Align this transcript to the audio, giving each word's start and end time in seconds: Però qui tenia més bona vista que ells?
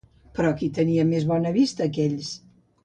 Però 0.37 0.53
qui 0.61 0.69
tenia 0.79 1.05
més 1.11 1.29
bona 1.35 1.53
vista 1.61 1.91
que 1.99 2.11
ells? 2.11 2.35